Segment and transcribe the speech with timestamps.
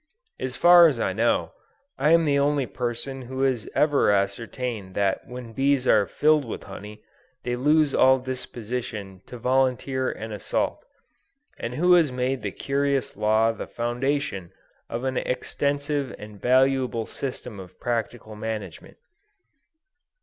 [0.39, 1.51] As far as I know,
[1.99, 6.63] I am the only person who has ever ascertained that when bees are filled with
[6.63, 7.03] honey,
[7.43, 10.83] they lose all disposition to volunteer an assault,
[11.59, 14.51] and who has made this curious law the foundation
[14.89, 18.97] of an extensive and valuable system of practical management.